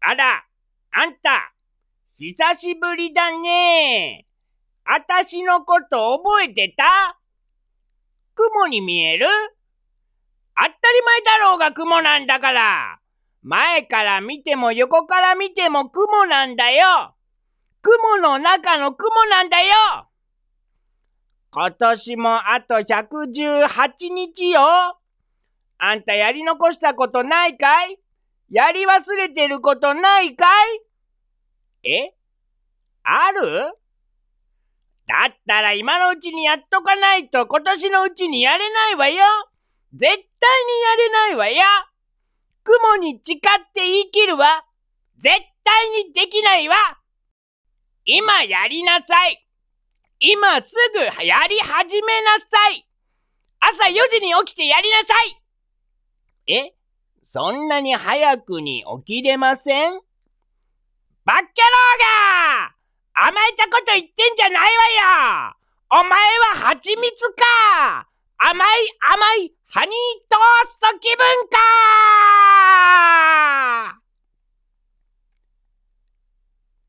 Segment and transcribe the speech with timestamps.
[0.00, 0.44] あら、
[0.92, 1.52] あんた、
[2.16, 4.26] 久しぶりだね。
[4.84, 7.18] あたしのこと覚えてた？
[8.34, 9.26] 雲に見える？
[10.56, 13.00] 当たり前だろうが雲なんだから。
[13.42, 17.14] 前から見ても横から見ても雲なんだよ。
[17.82, 19.74] 雲の中の雲なんだよ。
[21.50, 24.60] 今年もあと118日よ。
[25.78, 27.98] あんたやり残したことないかい？
[28.50, 30.46] やり忘れてることないか
[31.82, 31.90] い？
[31.90, 32.14] え？
[33.02, 33.74] ある？
[35.08, 39.24] だったら今のうちにやっとかないと今年のうちにやれないわよ。
[39.92, 40.26] 絶対にや
[40.96, 41.62] れないわよ。
[42.64, 44.64] 雲に誓って言い切るわ。
[45.18, 46.76] 絶対にできないわ。
[48.04, 49.44] 今やりなさい。
[50.18, 52.86] 今すぐやり始めなさい。
[53.58, 55.14] 朝4時に起きてやりなさ
[56.46, 56.52] い。
[56.52, 56.75] え？
[57.28, 60.00] そんなに早くに起きれません？
[61.24, 64.68] バッキャローが甘えたこと言ってんじゃないわ
[65.50, 65.56] よ！
[65.90, 68.06] お前は蜂蜜か！
[68.38, 68.68] 甘い
[69.12, 69.92] 甘いハニー
[70.30, 71.56] トースト気分か！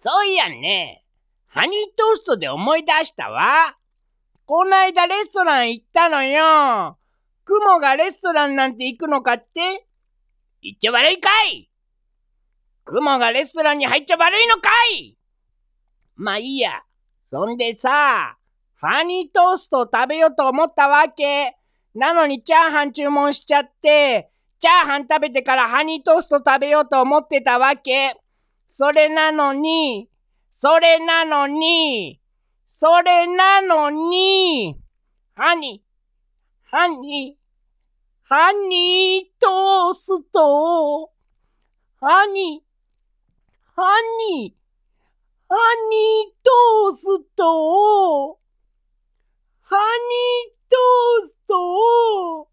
[0.00, 1.04] そういやね、
[1.48, 3.76] ハニートーストで思い出したわ。
[4.46, 6.96] こないだレストラン行ったのよ。
[7.44, 9.86] 雲がレストランなんて行くのかって？
[10.62, 11.70] 言っちゃ悪いかい
[12.84, 15.16] 雲がレストランに入っちゃ悪いのかい
[16.16, 16.82] まあいいや。
[17.30, 18.36] そんでさ、
[18.76, 21.56] ハニートーストを食べようと思ったわけ。
[21.94, 28.16] なのにチャーハン注文しちゃって、チャーハン食べてからハニートースト食べようと思ってたわけ。
[28.72, 30.08] それなのに、
[30.58, 32.20] それなのに、
[32.70, 34.76] それなのに、
[35.34, 41.10] ハニー、ハニー、ハニートースト、
[41.98, 42.62] ハニ。
[42.62, 43.82] ー、ハ
[44.28, 44.54] ニ。
[44.54, 44.60] ー、
[45.52, 45.56] ハ
[45.90, 48.38] ニートースト
[49.62, 52.48] ハニートーストを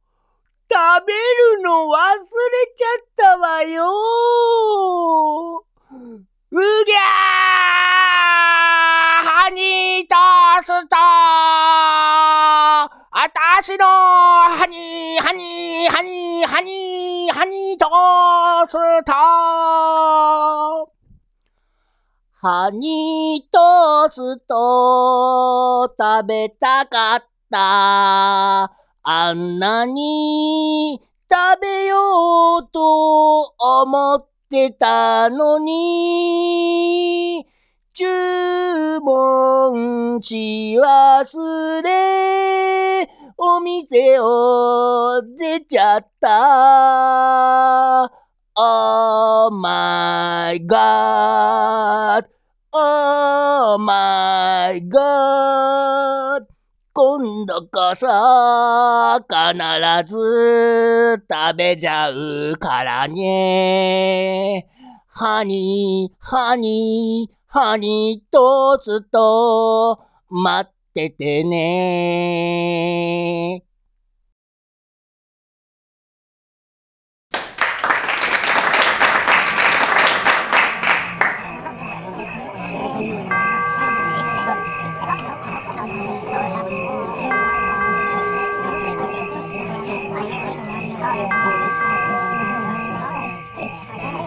[0.71, 2.17] 食べるの忘れ
[2.75, 3.83] ちゃったわよ。
[6.49, 9.27] うぎゃー！
[9.27, 10.95] ハニートースト
[13.19, 19.13] あたしのハニー、ハニー、ハニー、ーハニー、ハニートースト
[22.39, 28.71] ハニートースト食べたかった。
[29.03, 37.47] あんなに食べようと思ってたのに、
[37.93, 42.16] 注文し忘れ、
[43.57, 48.03] お店を出ちゃった。
[48.55, 52.27] Oh my god!
[52.71, 56.45] Oh my god!
[56.93, 58.05] 今度こそ
[59.25, 59.33] 必
[60.07, 64.67] ず食べちゃうからね。
[65.07, 71.67] ハニー、ハニー、ハニートースト待っててね。